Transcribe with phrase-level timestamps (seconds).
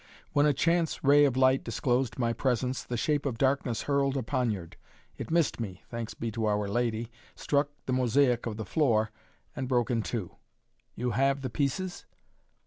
[0.33, 4.23] When a chance ray of light disclosed my presence the shape of darkness hurled a
[4.23, 4.75] poniard.
[5.15, 9.11] It missed me, thanks be to Our Lady, struck the mosaic of the floor
[9.55, 10.37] and broke in two."
[10.95, 12.07] "You have the pieces?"